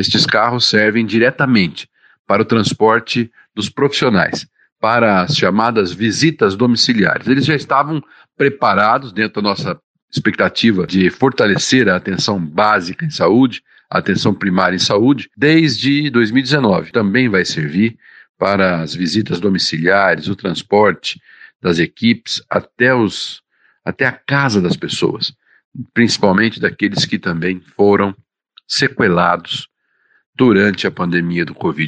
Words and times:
Estes 0.00 0.24
carros 0.24 0.64
servem 0.64 1.04
diretamente 1.04 1.86
para 2.26 2.40
o 2.40 2.44
transporte 2.46 3.30
dos 3.54 3.68
profissionais, 3.68 4.48
para 4.80 5.20
as 5.20 5.36
chamadas 5.36 5.92
visitas 5.92 6.56
domiciliares. 6.56 7.26
Eles 7.26 7.44
já 7.44 7.54
estavam 7.54 8.02
preparados 8.34 9.12
dentro 9.12 9.42
da 9.42 9.50
nossa 9.50 9.78
expectativa 10.10 10.86
de 10.86 11.10
fortalecer 11.10 11.86
a 11.86 11.96
atenção 11.96 12.42
básica 12.42 13.04
em 13.04 13.10
saúde, 13.10 13.62
a 13.90 13.98
atenção 13.98 14.32
primária 14.32 14.74
em 14.74 14.78
saúde, 14.78 15.28
desde 15.36 16.08
2019. 16.08 16.92
Também 16.92 17.28
vai 17.28 17.44
servir 17.44 17.98
para 18.38 18.80
as 18.80 18.94
visitas 18.94 19.38
domiciliares, 19.38 20.28
o 20.28 20.34
transporte 20.34 21.20
das 21.60 21.78
equipes 21.78 22.42
até, 22.48 22.94
os, 22.94 23.42
até 23.84 24.06
a 24.06 24.12
casa 24.12 24.62
das 24.62 24.78
pessoas, 24.78 25.30
principalmente 25.92 26.58
daqueles 26.58 27.04
que 27.04 27.18
também 27.18 27.60
foram 27.76 28.16
sequelados 28.66 29.68
durante 30.40 30.86
a 30.86 30.90
pandemia 30.90 31.44
do 31.44 31.54
Covid. 31.54 31.86